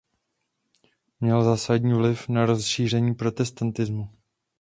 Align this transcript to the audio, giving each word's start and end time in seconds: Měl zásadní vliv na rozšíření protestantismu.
Měl 1.19 1.43
zásadní 1.43 1.93
vliv 1.93 2.29
na 2.29 2.45
rozšíření 2.45 3.15
protestantismu. 3.15 4.09